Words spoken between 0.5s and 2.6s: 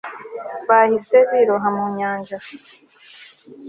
bahise biroha mu nyanja